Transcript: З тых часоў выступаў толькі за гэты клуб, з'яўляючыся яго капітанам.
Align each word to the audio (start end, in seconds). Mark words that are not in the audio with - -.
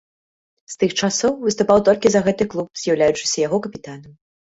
З 0.73 0.77
тых 0.83 0.91
часоў 1.07 1.35
выступаў 1.43 1.81
толькі 1.89 2.11
за 2.13 2.21
гэты 2.29 2.47
клуб, 2.53 2.67
з'яўляючыся 2.85 3.45
яго 3.47 3.61
капітанам. 3.67 4.11